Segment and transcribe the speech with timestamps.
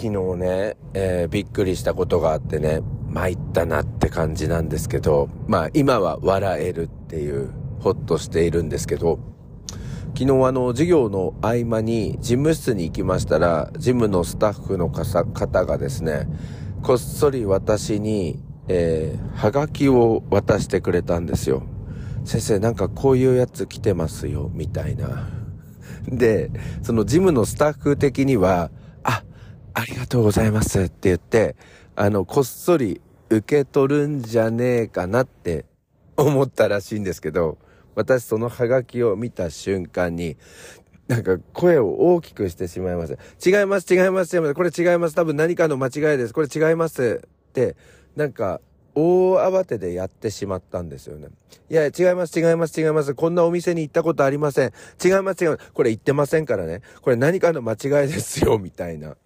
[0.00, 2.80] 昨日ね、えー、びっくりしたことがあってね、
[3.10, 9.20] 参ったなって感じなんですけど、まあ今は笑えるっていう、ほっとしているんですけど、
[10.14, 16.26] 昨日あの、授業の合間に事務室に行きましたら、事務のスタッフの方がですね、
[16.82, 21.62] こっそり私に、えー、はがきを渡してくれたんですよ。
[22.24, 25.28] 先生なんかこういうやつ来てますよ、みたいな。
[26.08, 28.70] で、その事務のスタッフ的には、
[29.74, 31.56] あ、りがとうございますって言って、
[31.96, 35.64] あの、こっそり受け取るんじゃねえかなって
[36.16, 37.58] 思ったらしいんですけど、
[37.94, 40.36] 私そのハガキを見た瞬間に、
[41.08, 43.18] なんか声を大きくしてしまいます。
[43.44, 44.54] 違います、違います、違います。
[44.54, 45.14] これ違います。
[45.14, 46.32] 多分何かの間違いです。
[46.32, 47.20] これ違います。
[47.24, 47.76] って、
[48.16, 48.60] なんか、
[48.94, 51.28] 大慌てでやってしまったんですよね。
[51.68, 53.14] いや、違います、違います、違います。
[53.14, 54.72] こんなお店に行ったことありません。
[55.04, 55.72] 違います、違います。
[55.72, 56.82] これ言ってませんからね。
[57.00, 59.16] これ何かの間違いですよ、みたいな。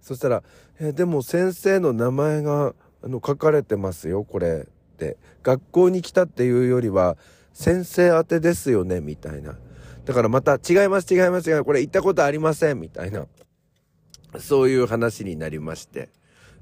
[0.00, 0.42] そしたら、
[0.80, 4.66] え、でも先生の名前が、あの、書かれてますよ、これ。
[4.66, 5.16] って。
[5.42, 7.16] 学校に来たっていうよりは、
[7.52, 9.58] 先生宛てですよね、みたいな。
[10.04, 11.64] だからまた、違います、違います、違います。
[11.64, 13.26] これ行ったことありません、みたいな。
[14.38, 16.10] そういう話になりまして。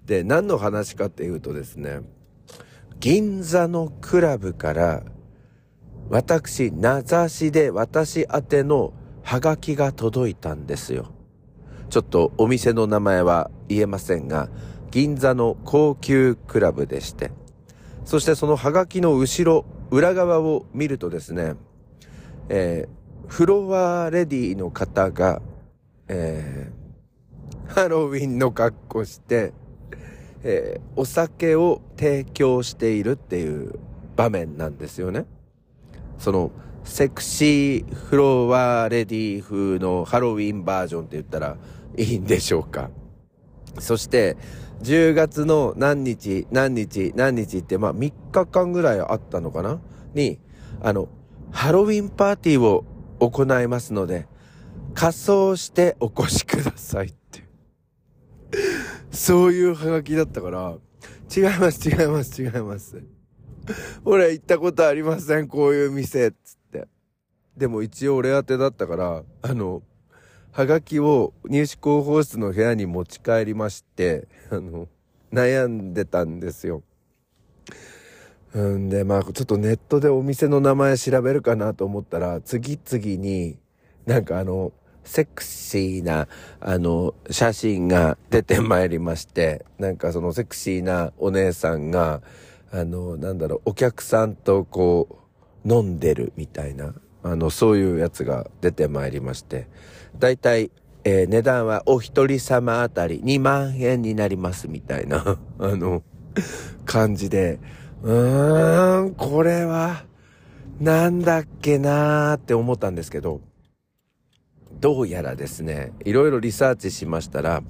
[0.04, 2.00] で、何の話かっていうとですね、
[2.98, 5.02] 銀座のクラブから、
[6.08, 8.92] 私、名指しで私宛ての
[9.22, 11.15] ハガキが届いたんですよ。
[11.88, 14.48] ちょっとお店の名前は言えませんが、
[14.90, 17.30] 銀座の高級クラブでして、
[18.04, 21.54] そしてそのハガキの後ろ、裏側を見るとですね、
[22.48, 25.40] えー、フロアレディの方が、
[26.08, 29.52] えー、ハロウィンの格好して、
[30.42, 33.78] えー、お酒を提供しているっていう
[34.16, 35.26] 場面なんですよね。
[36.18, 36.50] その、
[36.84, 41.56] セクシーフロアレディ風のハロウィンバージョンって言ったら
[41.96, 42.90] いいんでしょうか？
[43.78, 44.36] そして、
[44.82, 49.80] 10月の何日、何日、何日って、まあ3日間ぐらいあったのかな？
[50.14, 50.38] に、
[50.82, 51.08] あの、
[51.50, 52.84] ハロウィンパーティーを
[53.18, 54.26] 行いますので、
[54.94, 57.44] 仮装してお越しくださいって。
[59.10, 60.76] そういうハガキだったから、
[61.34, 63.02] 違います、違います、違います。
[64.04, 66.36] 俺行ったことありません、こういう店、つっ
[66.70, 66.88] て。
[67.56, 69.82] でも一応俺宛てだったから、あの、
[70.56, 74.88] はがきを入試広報室の部屋に持ち帰りまして、あの、
[75.30, 76.82] 悩んでたんですよ。
[78.54, 83.58] うんで、まあ、ちょっとネットでお店の名前調べるかなと思ったら、次々に、
[84.06, 84.72] なんかあの、
[85.04, 86.26] セクシーな、
[86.60, 92.22] あの、写真が出てまいりまして、なんかそのセクシーなお姉さんが、
[92.72, 95.20] あの、なんだろう、お客さんとこ
[95.66, 96.94] う、飲んでるみたいな、
[97.30, 99.68] あの、そういうやつが出てまいりまして、
[100.18, 100.70] だいたい、
[101.04, 106.02] えー、値段はお一人様あたり2万円になりますみたいな、 あの、
[106.84, 107.58] 感じで、
[108.02, 110.04] うーん、これは、
[110.80, 113.40] なんだっけなーって思ったんですけど、
[114.80, 117.62] どうやらですね、いろいろリサーチしましたら、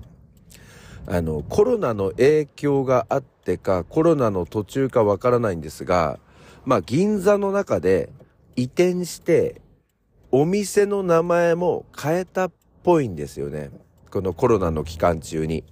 [1.07, 6.19] あの、コロナの影響があってか、コロナの途中かわからないんですが、
[6.67, 8.11] まあ、銀座の中で
[8.57, 9.61] 移転して、
[10.33, 12.53] お店の名前も変えたっ
[12.83, 13.71] ぽいんですよね。
[14.11, 15.63] このコロナの期間中に。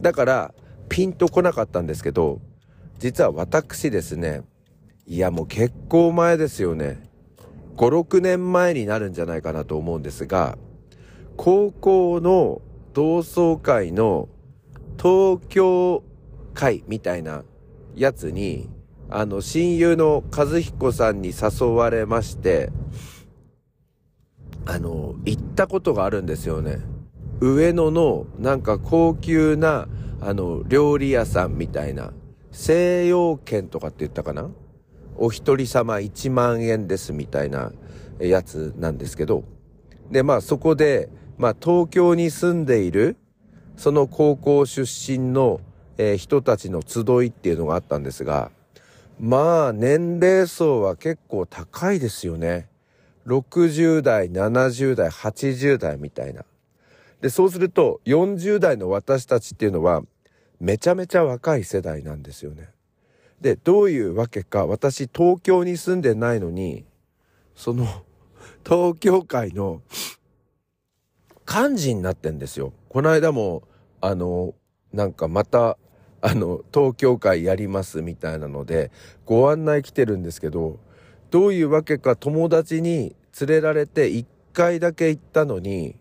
[0.00, 0.54] だから、
[0.88, 2.40] ピンとこなかったんですけど、
[2.98, 4.42] 実は私ですね、
[5.06, 7.08] いやもう結構前ですよね。
[7.76, 10.58] 5、6年前になるんじゃないかなと思うんですが、
[11.36, 12.60] 高校の
[12.92, 14.28] 同窓会の
[14.98, 16.02] 東京
[16.54, 17.44] 会みたいな
[17.94, 18.68] やつに、
[19.12, 22.70] あの、親友の和彦さんに誘われまして、
[24.66, 26.78] あの、行ったことがあるんですよね。
[27.40, 29.88] 上野のなんか高級な、
[30.20, 32.12] あの、料理屋さんみたいな、
[32.52, 34.48] 西洋券とかって言ったかな？
[35.16, 37.72] お一人様1万円ですみたいな
[38.20, 39.44] やつなんですけど、
[40.10, 43.16] で、まあそこで、まあ東京に住んでいる、
[43.76, 45.60] その高校出身の、
[45.98, 48.52] えー、人たちの集いっていうのがあったんですが、
[49.20, 52.70] まあ年齢層は結構高いですよね。
[53.26, 56.46] 60代、70代、80代みたいな。
[57.20, 60.02] で、そうすると40代の私たちっていうのは
[60.58, 62.70] めちゃめちゃ若い世代なんですよね。
[63.42, 66.86] で、どういうわけか、私東京に住んでないのに、
[67.54, 67.86] その、
[68.64, 69.82] 東京会の
[71.46, 72.72] 幹事になってんですよ。
[72.88, 73.64] この間も、
[74.00, 74.54] あの、
[74.94, 75.76] なんかまた、
[76.22, 78.90] あの、東京会やりますみたいなので、
[79.24, 80.78] ご案内来てるんですけど、
[81.30, 85.96] どういうわけか友達に連れられて一回だけ行ったのに、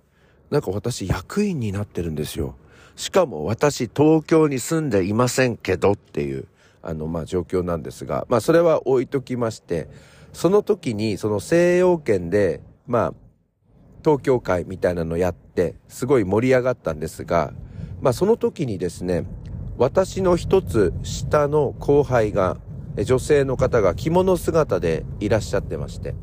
[0.50, 2.56] なんか私役員になってるんですよ。
[2.96, 6.48] しかも私東京に住んでいませんけどっていう、
[6.82, 9.88] あの、ま、状況なんですが、まあ、それは置いときまして、
[10.34, 13.14] その時に、その西洋圏で、まあ、
[14.04, 17.54] 東京会みたいなのやって、すごい盛り上がったんですが、
[18.02, 19.26] まあ、その時にですね、
[19.80, 22.58] 私の一つ下の後輩が、
[23.06, 26.16] 女性の方が着物姿でいらっしゃってまして。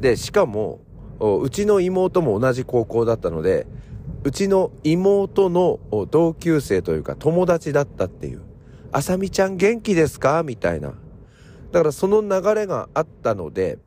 [0.00, 0.78] で、しかも、
[1.18, 3.66] うちの妹も同じ高校だったので、
[4.22, 5.80] うちの妹の
[6.12, 8.42] 同級生というか友達だったっていう。
[8.92, 10.44] あさみちゃん元気ですか？
[10.44, 10.94] みたいな。
[11.72, 13.78] だからその流れがあったので、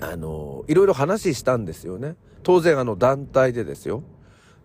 [0.00, 2.16] あの、いろいろ話したんですよね。
[2.42, 4.02] 当然あの団体でですよ。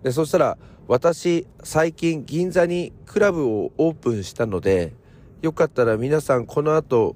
[0.06, 0.58] で、そしたら、
[0.88, 4.94] 私、最近銀座にクラブをオープンしたので、
[5.42, 7.16] よかったら皆さんこの後、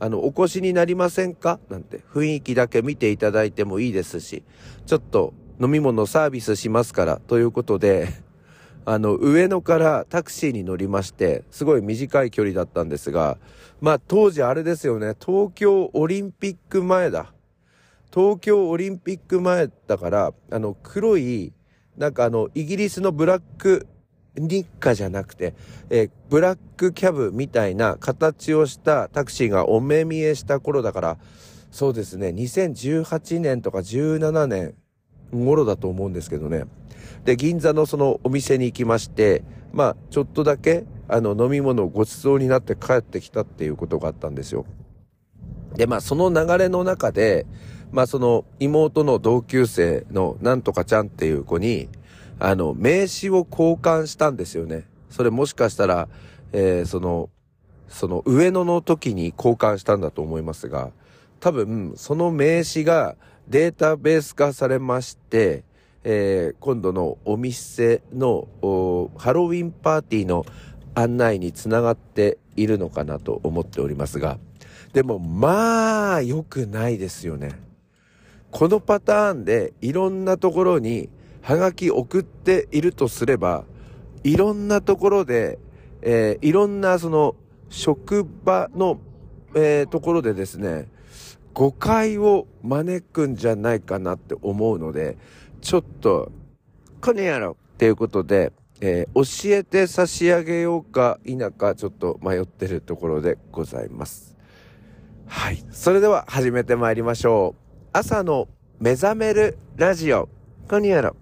[0.00, 1.58] あの、お越しになりませんか？
[1.70, 4.44] なんて、雰囲気だけ見ていただいてもいいですし、
[4.84, 8.08] ちょっと飲み物サービスしますから、ということで、
[8.84, 13.38] あの、上野からタクシーに乗りまして、すごい短い距離だったんですが、
[13.80, 17.32] まあ当時あれですよね、東京オリンピック前だ。
[18.12, 21.54] 東京オリンピック前だから、あの、黒い、
[21.96, 23.86] なんかあの、イギリスのブラック
[24.36, 25.54] 日課じゃなくて、
[25.90, 31.18] えー、ブラックキャブみたいな形をしたタクシーがお目見えした頃だから、
[31.70, 34.74] そうですね、2018年とか17年
[35.32, 36.64] 頃だと思うんですけどね。
[37.24, 39.42] で、銀座のそのお店に行きまして、
[39.72, 44.64] まあ、ちょっとだけ、あの、飲み物をごちそうになって帰ってきたっていうことがあったんですよ。
[45.74, 47.46] で、まあ、その流れの中で、
[47.92, 51.88] まあ、その妹の同級生のなんとかちゃんっていう子に、
[52.38, 54.84] あの、名刺を交換したんですよね。
[55.10, 56.08] それもしかしたら、
[56.52, 57.30] えー、その、
[57.88, 60.90] その上野の時に交換したんだと思いますが、
[61.40, 63.16] 多分、その名刺が
[63.48, 65.64] データベース化されまして、
[66.02, 68.48] えー、今度のお店の
[69.16, 70.44] ハロウィンパーティーの
[70.94, 74.38] 案内につながっているのかなと思っておりますが、
[74.92, 77.65] でもまあ良くないですよね。
[78.50, 81.08] このパターンでいろんなところに
[81.42, 83.64] ハガキ送っているとすれば、
[84.24, 85.58] いろんなところで、
[86.02, 87.36] えー、いろんなその
[87.68, 88.98] 職場の、
[89.54, 90.88] えー、ところでですね、
[91.54, 95.16] 誤解を招くんじゃないかなって思うので、
[95.60, 96.30] ちょっと、
[97.00, 104.36] この野郎っていうことで、えー、教えて差し上げようか否かちょっと迷ってるところでございます。
[105.26, 105.64] はい。
[105.70, 107.65] それでは始めてまいりましょう。
[107.98, 108.46] 朝の
[108.78, 110.28] 目覚めるラジオ。
[110.68, 111.16] こにやろ。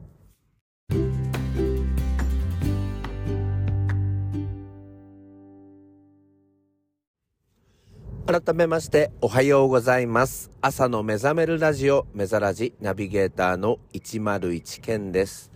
[8.27, 10.51] 改めましておはようございます。
[10.63, 15.53] 朝の目覚めるラジオ、目覚ラジナビゲーターの101健です。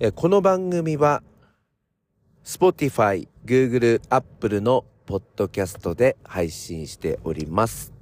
[0.00, 1.22] えこの番組は、
[2.44, 7.97] Spotify、Google、Apple のポッドキャストで配信しております。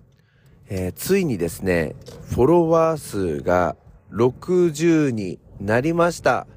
[0.69, 1.95] えー、ついにですね、
[2.31, 3.77] フォロワー数が
[4.11, 6.49] 60になりました。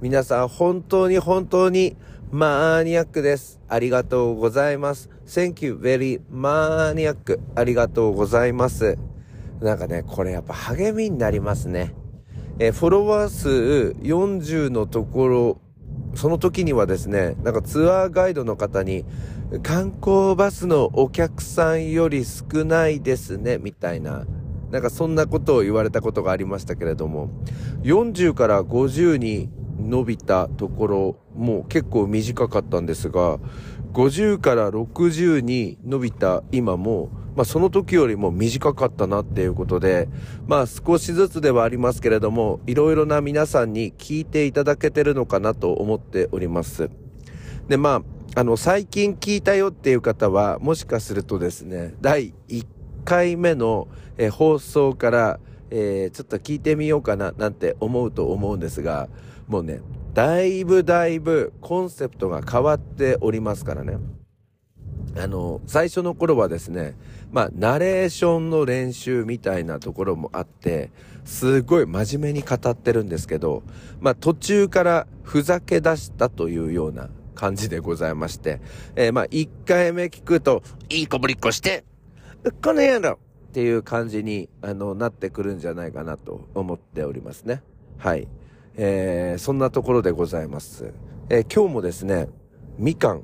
[0.00, 1.94] 皆さん本当に本当に
[2.30, 3.60] マニアックです。
[3.68, 5.10] ありがとうございます。
[5.26, 7.40] Thank you very マニアック。
[7.54, 8.96] ありがとうございます。
[9.60, 11.94] なんかね、これやっぱ励みになりますね。
[12.58, 15.60] えー、フォロワー数40のところ、
[16.14, 19.04] その時にはですね、なんかツアーガイドの方に、
[19.62, 24.26] 観光バスのお客さんより少ないですね、みたいな。
[24.70, 27.30] なんかそんなことを言われたことがありましたけれども、
[27.82, 33.38] 40から50に伸びたところもう結構短かったんですが、
[33.92, 37.10] 50から60に伸びた今も、
[37.40, 40.10] まあその時よりも短かったなっていうことで、
[40.46, 46.90] まあ少しずつではありますけれども、いろいろな皆さんに聞いていただけてるのかなと思っております。
[47.66, 48.02] で、ま
[48.34, 52.66] あ、あの、最近聞いたよっていう方は、もしかするとですね、第1
[53.06, 59.08] 回目の、え放送から、えー、ちょっと聞いてみようかななんて思うと思うんですが、
[59.48, 59.80] もうね、
[60.12, 63.96] だいぶだいぶコンセプトが変わっておりますからね。
[65.16, 66.94] あの、最初の頃はですね、
[67.30, 70.90] まあ、ナレーションの練習みたいなところもあって、
[71.24, 73.62] すごい真面目に語ってるんですけど、
[74.00, 78.60] まあ、途中からふざけ出したというような感じでございまして、
[78.96, 81.84] えー、まあ、1回目聞くと、いいこぶりっこして、
[82.62, 83.18] この野郎
[83.50, 87.62] っていう感じに、あの、なってくるんじゃないかなと思っておりますね。
[87.98, 88.28] はい。
[88.76, 90.92] えー、そんなところでございます。
[91.28, 92.28] えー、今日もですね、
[92.78, 93.22] みかん、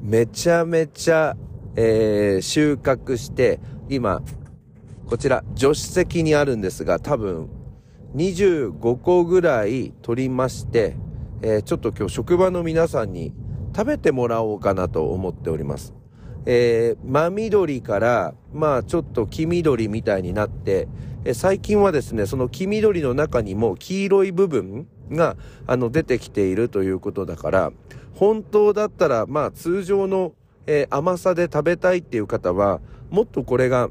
[0.00, 1.36] めちゃめちゃ、
[1.76, 4.22] えー、収穫して、今、
[5.06, 7.48] こちら、助手席にあるんですが、多分、
[8.14, 10.96] 25個ぐらい取りまして、
[11.42, 13.32] えー、ちょっと今日職場の皆さんに
[13.74, 15.94] 食べてもらおうかなと思っております。
[16.46, 20.88] えー、真緑から、まあちょっと黄緑みたいになって、
[21.24, 25.36] えー、最近はですね、その黄緑の中にも黄色い部分が、
[25.66, 27.72] あの、出てきているということだから、
[28.14, 30.32] 本当だったら、まあ通常の、
[30.72, 33.90] えー、甘さで食べたいっていう方は、もっとこれが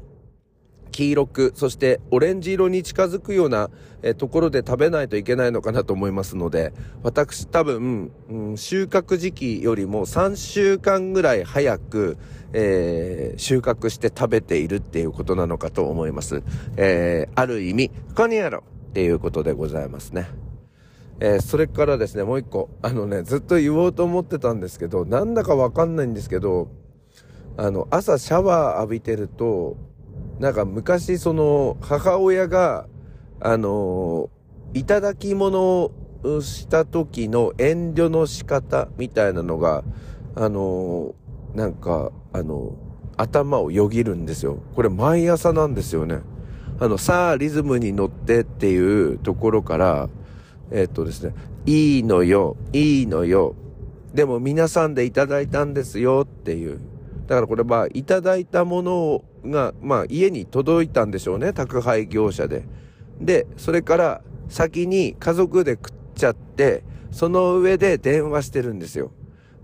[0.92, 3.68] 黄色く、そしてオレンジ色に近づくような、
[4.02, 6.72] えところで食べないといけないのかなと思いますので、
[7.02, 12.16] 私多分、うん、収穫時期よりも3週間ぐらい早く、
[12.54, 16.42] えー、収穫して食べているっていうことなのかと思います。
[16.78, 20.49] えー、ある意味、コニャロっていうことでございますね。
[21.20, 22.70] えー、それからですね、もう一個。
[22.82, 26.68] あのね、ずっと言おうと思ってたんですけど、なんだかわかんないんですけど、
[27.58, 29.76] あの、朝シャワー浴びてると、
[30.38, 32.86] なんか昔その母親が、
[33.42, 34.28] あの
[34.74, 35.90] いただき物
[36.22, 39.84] をした時の遠慮の仕方みたいなのが、
[40.34, 41.14] あの
[41.54, 42.72] なんか、あの
[43.16, 44.62] 頭をよぎるんですよ。
[44.74, 46.20] これ毎朝なんですよね。
[46.78, 50.08] あの、さあ、リズムに乗ってっていうところから、
[50.70, 51.34] えっとですね、
[51.66, 53.54] いいのよ、いいのよ。
[54.14, 56.80] でも皆さんでいただいたんですよっていう。
[57.26, 62.64] だからこれまあ、いただいたものが、まあ、家に届いたんでしょうね、宅配業者で。
[63.20, 69.12] で、それから先に家族で食っちゃって、その上で電話してるんですよ。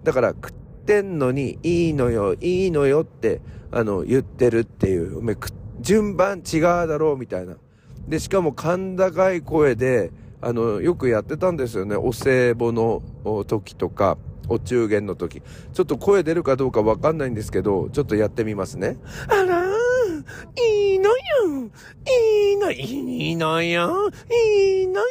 [0.04, 0.52] だから食っ
[0.84, 3.40] てんのに、いいのよ、いいのよって、
[3.72, 5.36] あの、言ってるっていう、おめ
[5.80, 7.56] 順番違うだろうみたいな。
[8.08, 10.12] で、しかも甲高い声で、
[10.46, 11.96] あの、よくやってたんですよね。
[11.96, 13.02] お歳暮の
[13.48, 14.16] 時とか、
[14.48, 15.42] お中元の時。
[15.72, 18.96] ちょっと声出るかどうかわかんないんですけど、ちょっとやってみますね。
[19.28, 21.24] あら、いいのよ、
[22.46, 24.08] いいの、いいのよ、
[24.52, 25.06] いいのよ。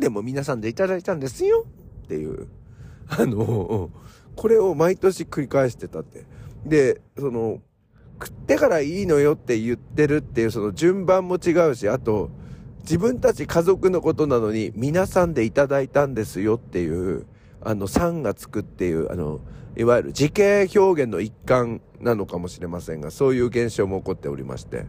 [0.00, 1.66] でも皆さんでいただいたんですよ。
[2.04, 2.48] っていう。
[3.10, 3.90] あの、
[4.34, 6.24] これを毎年繰り返してたって。
[6.64, 7.60] で、その、
[8.14, 12.30] 食ってからいいのよって言ってるっていうその順番も違うし、あと、
[12.82, 17.26] 自分たち家族のことなのに皆さんでいただいたんですよっていう、
[17.62, 19.40] あの、3がつくっていう、あの、
[19.76, 24.86] いわゆる時系表現の一環なのかもしれませんが、そういう現象も起こっておりまして、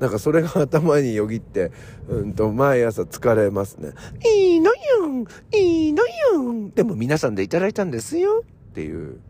[0.00, 1.70] なんかそれが頭によぎって、
[2.08, 3.92] うんと、毎朝疲れますね。
[4.24, 9.20] いいのよいいのよでも皆さんでいただいたんですよっていう、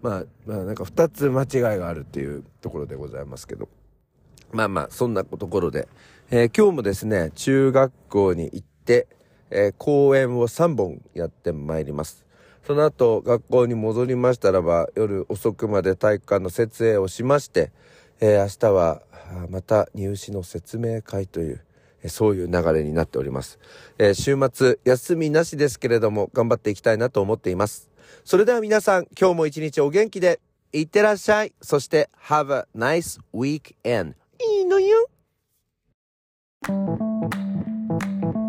[0.00, 3.68] まあ、まあなんか二つ間違いがあるっていうところでございますけど。
[4.52, 5.88] まあまあ、そんなところで、
[6.30, 9.08] えー、今日もですね、中学校に行って、
[9.50, 12.24] えー、講演を3本やってまいります。
[12.66, 17.72] その後、学校に戻りましたらば、夜遅くまで体育館の設営をしまして、
[18.20, 19.02] えー、明日は、
[19.50, 21.64] また入試の説明会という、
[22.02, 23.58] えそういう流れになっております。
[23.98, 27.90] え、週末、休みなしですけれども、頑張っていきたいなと思っています。
[28.24, 30.40] それでは皆さん、今日も一日お元気で、
[30.72, 31.52] いってらっしゃい。
[31.60, 34.14] そして、have a nice weekend.
[34.40, 35.08] いいのよ。
[36.66, 38.43] Thank you.